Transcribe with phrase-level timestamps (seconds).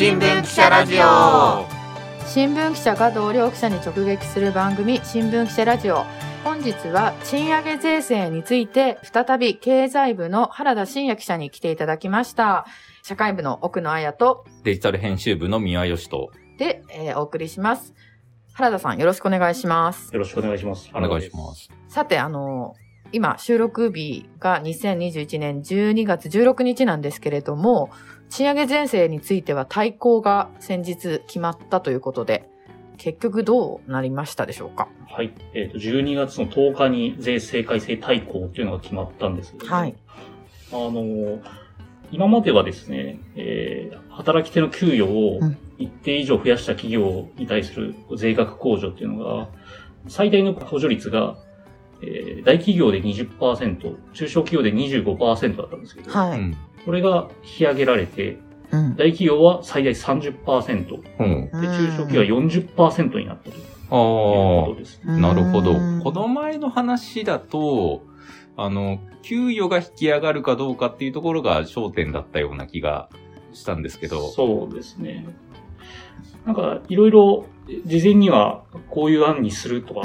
[0.00, 1.66] 新聞記者ラジオ。
[2.26, 6.06] 新聞記者が同僚記者に直撃する番組新聞記者ラジオ。
[6.42, 12.64] 本日は賃上げ税制について再び経済部の原田真也記者に来ていただきました。
[13.02, 17.92] 社会部の奥野彩とデジタル編集部の宮吉とで、えーお送りします。
[18.54, 20.14] 原田さんよろしくお願いします。
[20.14, 20.90] よろしくお願いします。
[20.94, 21.68] お願いします。
[21.88, 22.74] さてあの
[23.12, 27.90] 今収録日が2021年12月16日なんですけれども
[28.30, 32.48] 賃上げ税制については対抗が先日決まったということで
[32.96, 34.88] 結局どうなりましたでしょうか？
[35.08, 35.32] はい。
[35.54, 39.94] えっ、と、12月の10日に税制改正大綱っていうのが決まったんですけど、はい。
[40.70, 41.38] あの、
[42.12, 49.48] 今まではですね、えー働き手の給与をうん一定以上増やした企業に対する税額控除っていうのが、
[50.08, 51.38] 最大の補助率が、
[52.02, 56.54] えー大企業で20%、中小企業で25%だったんですけど、はい。
[56.80, 56.84] うん。
[56.86, 58.38] これが引き上げられて、
[58.70, 58.96] うん。
[58.96, 61.44] 大企業は最大30%、うん。
[61.46, 65.00] で、中小企業は40%になったというあことです。
[65.06, 66.02] あ、なるほどうん。
[66.02, 68.02] この前の話だと、
[68.56, 73.08] あの、給与が引き上がるかどうかっていうところが焦点だったような気が
[73.52, 74.28] したんですけど。
[74.28, 75.26] そうですね。
[76.46, 77.46] なんか、いろいろ、
[77.86, 80.02] 事前にはこういう案にするとか、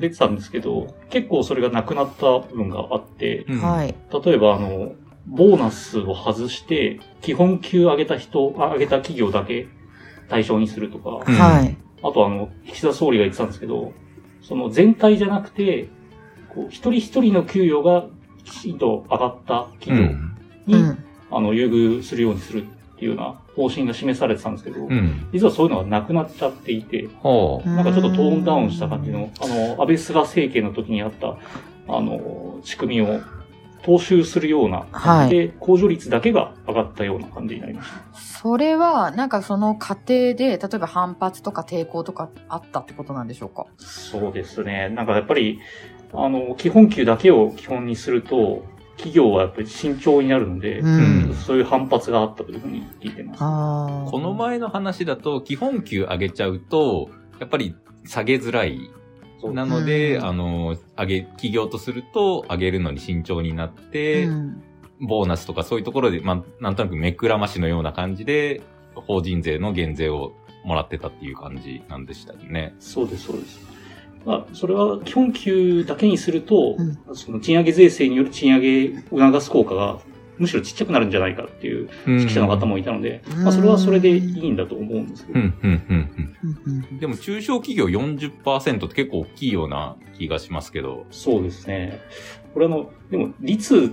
[0.00, 3.94] 出てたんですけど、結構それがなくなった部分があって、うんはい。
[4.24, 4.92] 例えば、あの、
[5.26, 9.68] ボーナスを外して、基本給上げた人、あ上げた企業だけ
[10.28, 11.76] 対象にするとか、うんはい。
[12.02, 13.92] あとあの、岸田総理が言ってたんですけど、
[14.42, 15.88] その全体じゃなくて、
[16.48, 18.06] こう一人一人の給与が
[18.44, 20.36] きちんと上がったう企業ん。
[20.66, 21.04] に、うん。
[21.30, 25.28] あの、優遇するようにするっていうような方針が示されてたんですけど、うん。
[25.32, 27.02] 実はそういうのがなくなっちゃっていて。
[27.02, 31.36] なんかちょっとトーンダウンした感じの、あの、安倍菅政権の時にあった、
[31.88, 33.20] あの、仕組みを
[33.82, 38.18] 踏襲するような感じで、控除率だけが上がったような感じになりました。
[38.18, 43.66] それは、なんかその過程で、例えば反発とか抵抗とかあったってことなんでしょうか？
[43.78, 44.88] そうですね。
[44.90, 45.60] なんかやっぱり、
[46.12, 48.64] あの、基本給だけを基本にすると、
[48.96, 53.38] 企業はやっぱり慎重になるので、んそういう反発があったというふうに聞いてます。
[53.40, 58.78] あこの前の話だと、基本給上げちゃうと、やっぱり下げづらい。
[59.52, 60.24] なので、うん。
[60.24, 64.62] あの、上げ、企業とすると、上げるのに慎重になって、うん。
[65.00, 68.60] ボーナスとかそういうところで、まあ、なんとなく目くらましのような感じで、
[68.94, 70.34] 法人税の減税を
[70.64, 72.74] もらってたっていう感じなんでしたよね。
[72.80, 73.60] そうです、そうです。
[74.26, 76.76] まあ、それは基本給だけにすると、
[77.08, 80.00] うその賃上げ税制による賃上げを促す効果が
[80.40, 82.26] むしろちっちゃくなるんじゃないかっていううん。
[82.26, 83.44] 記者の方もいたので、うん。
[83.44, 85.38] まあ、それはそれでいいんだと思うんですけど、
[86.98, 91.06] でも中小企業40%って結構大きいような気がしますけど。
[91.10, 92.00] そうですね。
[92.52, 93.92] これあの、でも率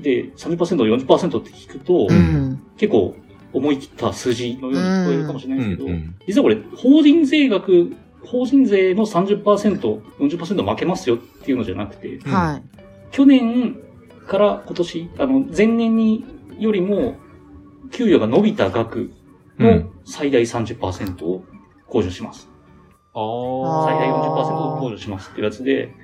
[0.00, 3.16] で30%、40%って聞くと、うん結構
[3.52, 7.92] 思い切った数字のように聞こえるかもしれないですけど、うん実はこれ、法人税額、
[8.24, 9.42] 法人税の30%、
[10.18, 12.62] 40%負けますよっていうのじゃなくて、うんはい。
[13.10, 13.76] 去年
[14.26, 16.24] から今年、あの、前年に
[16.58, 17.16] よりも、
[17.90, 19.10] 給与が伸びた額
[19.58, 21.44] のうん最大30%を
[21.88, 22.48] 控除します。
[23.14, 25.94] ああー最大40%を控除しますっていうやつで、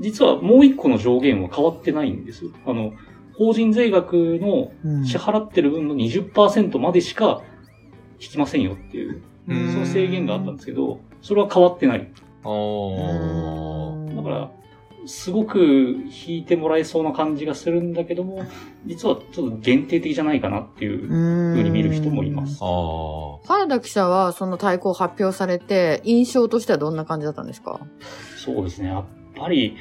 [0.00, 2.50] 実はもう一個の上限は変わってないんですよ。
[2.66, 2.92] あの、
[3.36, 7.42] 法人税額のうん支払ってる分の20%までしか
[8.20, 12.10] 引きませんよっていう、うんその制限があったんですけど、それは変わってない。
[12.44, 14.16] あー。
[14.16, 14.50] だから、
[15.08, 15.58] すごく
[16.26, 18.44] 引いてもらえそうな感じがするんだけども、
[18.84, 22.60] 実はちょっと限定的じゃないかなっていうふ風に見る人もいます。
[23.48, 27.80] 原田記者はその対抗発表されて、印象としてはどんな感じだったんですか？
[28.36, 28.88] そうですね。
[28.88, 29.04] やっ
[29.34, 29.76] ぱり、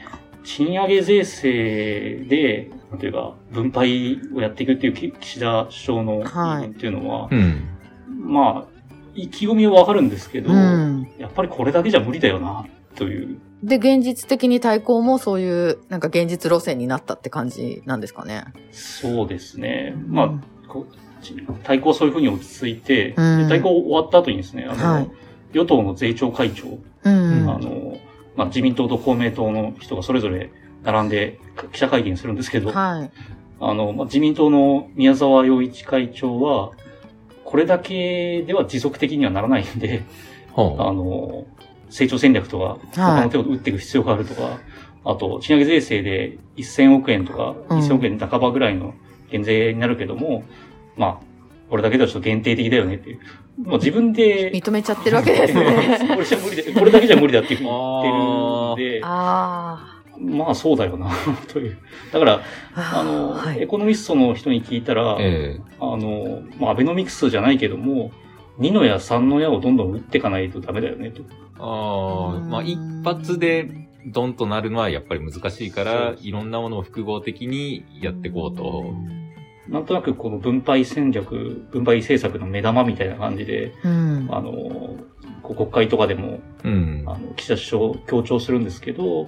[0.46, 7.68] 賃上げ税制で、なんていうか、分配をやっていくっていうき岸田首相のはい言い分っていうのは、うん。
[8.08, 8.66] まあ、
[9.14, 11.08] 意気込みはわかるんですけど、うん。
[11.20, 13.40] やっぱりこれだけじゃ無理だよな、という。
[13.64, 18.46] で、現実的に対抗もそういう、なんか現実路線になったって感じなんですかね。
[18.72, 19.96] そうですね。
[20.08, 25.12] まあ、こうち対抗そういうふうに落ち着いて、うんで対抗終わった後にですね、あの、はい
[25.54, 27.50] 与党の税調会長、うん。
[27.50, 27.98] あの、
[28.36, 30.52] まあ、自民党と公明党の人がそれぞれ
[30.84, 31.40] 並んで
[31.72, 33.12] 記者会見するんですけど、はい。
[33.60, 36.72] あの、まあ、自民党の宮沢洋一会長は、
[37.44, 40.04] これだけでは持続的にはならないんで、
[40.52, 41.46] ほあの、
[41.90, 44.60] 成長戦略とか、他の手を打っていく必要があるとか、
[45.06, 48.94] あと、賃上げ税制で1000億円とか、うん1000億円半ばぐらいの
[49.32, 50.44] 減税になるけども、
[50.98, 51.18] まあ、
[51.70, 53.20] これだけではちょっと限定的だよねっていう。
[53.64, 55.98] まあ自分で、認めちゃってるわけですこね。
[56.18, 61.10] れじゃ無理だ、これだけじゃ無理だっていうふうに言ってるんで、 あまあそうだよな、
[61.52, 61.78] という。
[62.12, 62.42] だから、
[62.76, 63.00] あ。
[63.02, 63.62] あの、はい。
[63.62, 68.12] エコノミストの人に聞いたら、えあの、まあ、アベノミクスじゃないけども、
[68.60, 71.22] 2の矢、3の矢をどんどん打っていかないとダメだよねと。
[71.60, 78.94] ああ、うんまあ一発でドンとなるのはやっぱり難しいからいろんなものを複合的にやっていこうと。
[79.68, 84.28] なんとなくこの分配戦略、分配政策の目玉みたいな感じで、うん。
[84.32, 84.96] あの、
[85.44, 87.04] 国会とかでも、うん。
[87.06, 89.28] あの、岸田首相強調するんですけど、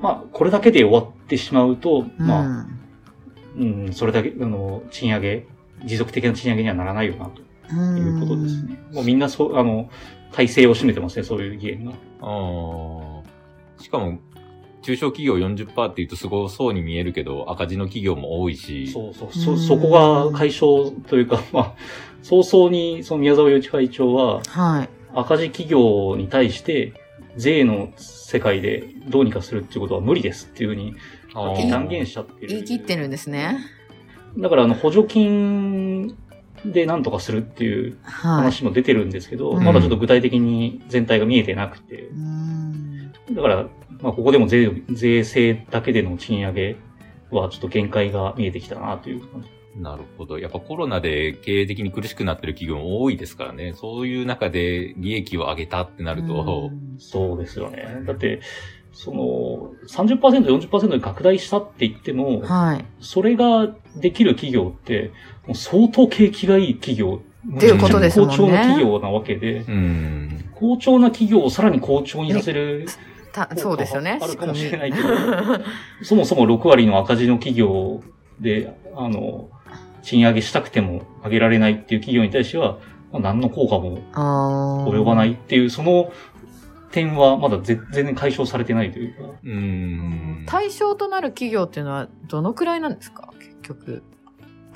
[0.00, 2.66] まあ、これだけで終わってしまうと、まあ、
[3.58, 5.46] うん、それだけ、あの、賃上げ、
[5.84, 8.78] 持続的な賃上げにはならないよな、とうんいうことですね。
[8.92, 9.90] もうみんなそう、あの、
[10.32, 11.92] 体制を占めてますね、そういう議員が。
[11.92, 11.94] あ
[13.80, 13.82] あ。
[13.82, 14.18] しかも、
[14.82, 18.88] 中小企業40%って言うとすごそうに見えるけど、赤字の企業も多いし。
[18.88, 21.74] そうそう、そ、うんそこが解消というか、まあ、
[22.22, 24.88] 早々に、その宮沢洋一会長は、はい。
[25.14, 26.92] 赤字企業に対して、
[27.36, 30.94] 税の世界でどうにかするっていうことは無理ですっていうふうに
[31.34, 32.48] あー断言しちゃってる。
[32.48, 33.58] 言い切ってるんですね。
[34.38, 36.16] だから、あの、補助金
[36.64, 38.42] で何とかするっていうはい。
[38.42, 43.66] 話も出てるんですけど、うんまだちょっと具体的に全体が見えてなくてう、んだから、
[44.00, 46.76] まあ、ここでも税、税制だけでの賃上げ
[47.30, 49.48] はちょっと限界が見えてきたなという感じ。
[49.76, 50.38] なるほど。
[50.38, 53.72] やっぱコロナで経営的に苦しくなってる企業も多いですからね。
[53.74, 58.02] そういう中で利益を上げたってなると、うんそうですよね。
[58.06, 58.40] だって、
[58.94, 62.84] その、30%、40%に拡大したって言っても、はい。
[63.00, 65.12] それができる企業って、
[65.46, 67.20] もう相当景気がいい企業。
[67.56, 70.50] っていうことですね好調な企業なわけで、うん。
[70.54, 72.86] 好調な企業をさらに好調にさせる、
[73.32, 74.18] たそうですよね。
[74.22, 75.08] あるかもしれないけ仕ど
[76.02, 78.00] そもそも6割の赤字の企業
[78.40, 79.50] で、あの、
[80.02, 82.78] 賃上げしたくても上げられないっていう企業に対しては、
[83.12, 83.98] まあ、何の効果も
[84.86, 86.12] 及ばないっていう、その
[86.94, 89.38] 点はまだぜ全然解消されてないというか。
[89.42, 90.44] うん。
[90.46, 93.32] 対象となる企業っていうのはどのくらいなんですか？
[93.40, 94.02] 結局。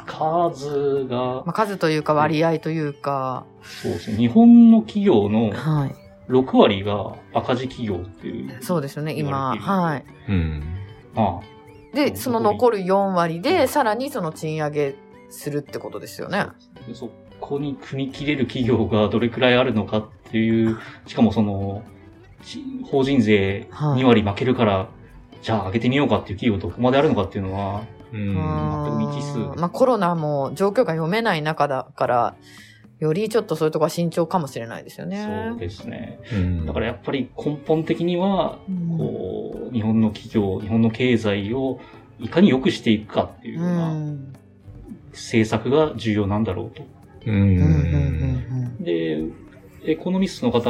[0.05, 3.45] 数がまあ、、数というか割合というか。
[3.63, 4.17] そうですね。
[4.17, 5.95] 日本の企業のはい。
[6.29, 8.63] 6割が赤字企業っていう。
[8.63, 9.57] そうですよね、今。
[9.57, 10.05] はい。
[10.29, 10.63] うん。
[11.15, 14.95] まあ、で、その残る4割で、さらにその賃上げ
[15.31, 16.47] するってことですよね。
[16.87, 17.11] でそ
[17.41, 21.98] こに組み切れる企業がどれくらいあるのかっていう、しかもその、ち
[22.85, 24.89] 法人税はい2割負けるから、
[25.43, 27.83] じゃあ上げてみようかっていう企業どこまであるのかっていうのは、
[28.13, 28.37] うん。
[28.39, 32.35] あー未知数まあコロナも状況が読めない中だから、
[32.99, 35.51] よりちょっとそういうとこは慎重かもしれないですよね。
[35.51, 36.19] そうですね。
[36.33, 41.81] うんだからやっぱり根本的には、うんこう、日本の企業、日本の経済を
[42.19, 44.35] いかに良くしていくかっていううような、ん。
[45.13, 46.83] 政策が重要なんだろうと。
[47.27, 48.77] うん。
[48.81, 49.23] で、
[49.85, 50.63] エコノミストの方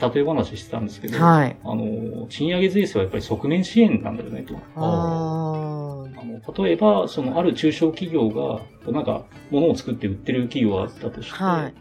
[0.00, 1.56] が例え話してたんですけど、うんはい。
[1.62, 4.54] あの、賃上げ税制はやっぱり側面支援なんだよねと。
[4.76, 11.44] ああの例えば、そのある中小企業が、なんか、物を作って売ってる企業があったとして、あ。
[11.44, 11.74] はい。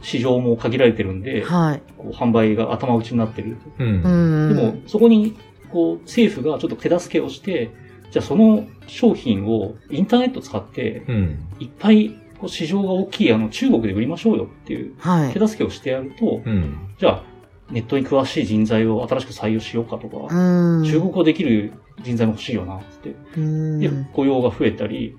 [0.00, 1.82] 市場も限られてるんで、はい。
[1.96, 3.84] こう販売が頭打ちになってると。
[3.84, 4.52] うんう。
[4.52, 4.54] ん。
[4.54, 5.36] でも、そこに、
[5.70, 7.70] こう、政府がちょっと手助けをして、
[8.10, 11.38] じゃあその商品をインターネット使って、うん。
[11.58, 15.44] いっぱい市場が大きいあの中国で売りましょうよっていうはい手。
[15.44, 16.94] 助けをしてやると、うん。
[16.98, 17.22] じゃあ
[17.70, 20.84] ネットに詳しい人材を新しく採用しようかとか、うん。
[20.84, 23.14] 中国語できる人材も欲しいよなって。
[23.36, 23.80] うん。
[23.80, 25.16] で、雇用が増えたり、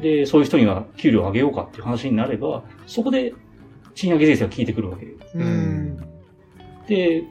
[0.00, 3.32] で、そういう人には給料を上げようかっていう話になれば、そこで
[3.94, 5.96] 賃上げ税制が効いてくるわけうん。
[6.86, 7.24] で、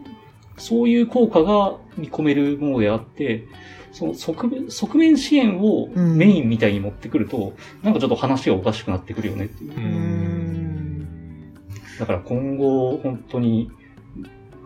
[0.58, 3.46] そういう効果が見込めるものであって、
[3.92, 7.54] その側面、側面支援をうんメインみたいに持ってくると、
[7.84, 9.72] なんかちょっと話がおかしくなってくるよねっていう。
[9.76, 11.54] うん。
[12.00, 13.72] だから今後、本当に、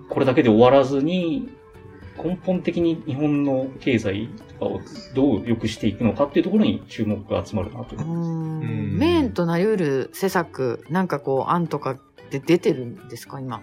[0.09, 1.49] これだけで終わらずに、
[2.23, 4.81] 根本的に日本の経済とかを
[5.15, 7.95] どう良くしていくのかっていうところに注目が集まるなと。
[7.95, 11.99] うんメインとなり得る施策、なんかこう、案とかっ
[12.29, 13.61] て出てるんですか、今？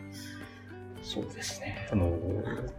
[1.02, 1.88] そうですね。
[1.90, 2.18] あの、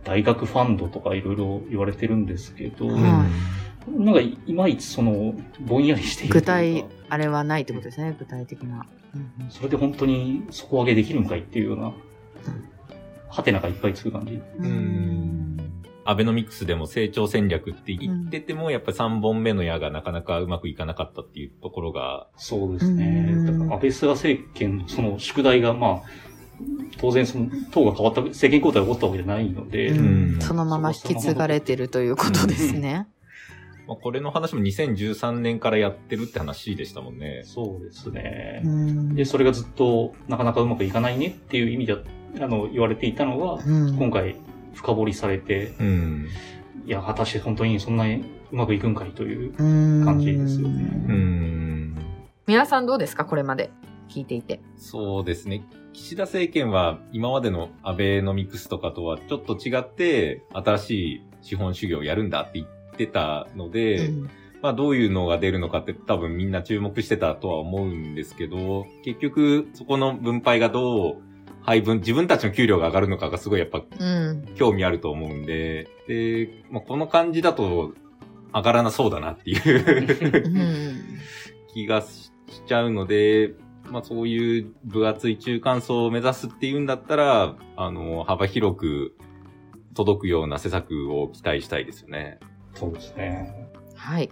[0.03, 3.25] 大学ファンドとかいろいろ言われてるんですけど、うん
[3.97, 8.85] なんかいまいちその、ぼんやりしているというか具体、あれはないってことですね、具体的な。
[9.15, 11.91] うんそれで本当に底上げできるんかいっていうような、
[13.27, 14.39] ハテナがいっぱいつく感じ。
[14.59, 15.41] うんうん
[16.03, 23.35] アベノミクスでも成長戦略って言ってても、やっぱり3本目の矢がなかなかうまくいかなかったっていうところが、そうですねう。
[23.35, 26.01] んだから安倍菅政権のその宿題が、まあ、
[26.97, 33.07] 当然その党が変わった、政権交代が起こったわけじゃないので、うんうんそのまま引き継がれてるということですね。
[33.87, 37.41] まあ、これの話も2013年からやってるって話でしたもんね。
[37.45, 38.67] そうですねう。
[38.67, 41.95] んで、それがずっとなかなかうまくいかないねっていう意味で、
[42.39, 44.35] あの、言われていたのが、うん今回
[44.73, 46.27] 深掘りされて、うん。
[46.85, 49.53] いや、果たして本当にそんなにうまくいくんかいという。
[49.57, 51.95] うん感じですよねうん。
[52.47, 53.71] 皆さんどうですかこれまで？
[54.11, 54.61] 聞いていて。
[54.77, 55.63] そうですね。
[55.93, 64.29] 岸田政権は今までのアベノミクスとかとはちょっと違って、新しい資本主義をやるんだって言ってたので、うん
[64.61, 71.15] まあどういうのが出るのかって多分みんな注目してたとは思うんですけど、結局そこの分配がどう
[71.61, 74.45] 配分、自分たちの給料が上がるのかがすごいやっぱうん。
[74.55, 77.93] 興味あると思うんで、で、まあ、この感じだと
[78.53, 80.97] 上がらなそうだなっていううん。
[81.73, 82.31] 気がし
[82.67, 83.53] ちゃうので、
[83.91, 89.15] まあそういう分厚い中間層を目指すっていうんだったら、あの、幅広く
[89.93, 92.39] 届くような施策を期待したいですよね。
[92.73, 93.69] そうですね。
[93.95, 94.31] はい。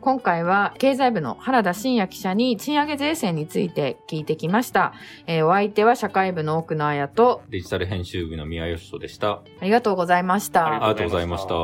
[0.00, 4.94] 今回は経済部の原田真也記者に賃上げ税制について聞いてきました。
[5.26, 9.42] えーお相手は社会部の奥野彩とデジタル編集部の宮吉人でした。
[9.60, 10.66] ありがとうございました。
[10.66, 11.54] ありがとうございました。